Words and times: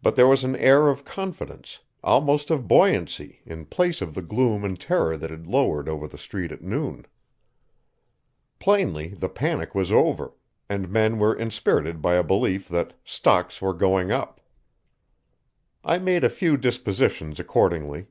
But 0.00 0.16
there 0.16 0.26
was 0.26 0.42
an 0.42 0.56
air 0.56 0.88
of 0.88 1.04
confidence, 1.04 1.80
almost 2.02 2.50
of 2.50 2.66
buoyancy, 2.66 3.42
in 3.44 3.66
place 3.66 4.00
of 4.00 4.14
the 4.14 4.22
gloom 4.22 4.64
and 4.64 4.80
terror 4.80 5.18
that 5.18 5.28
had 5.28 5.46
lowered 5.46 5.86
over 5.86 6.06
the 6.08 6.16
street 6.16 6.50
at 6.50 6.62
noon. 6.62 7.04
Plainly 8.58 9.08
the 9.08 9.28
panic 9.28 9.74
was 9.74 9.92
over, 9.92 10.32
and 10.66 10.88
men 10.88 11.18
were 11.18 11.36
inspirited 11.36 12.00
by 12.00 12.14
a 12.14 12.24
belief 12.24 12.70
that 12.70 12.94
"stocks 13.04 13.60
were 13.60 13.74
going 13.74 14.10
up." 14.10 14.40
I 15.84 15.98
made 15.98 16.24
a 16.24 16.30
few 16.30 16.56
dispositions 16.56 17.38
accordingly. 17.38 18.06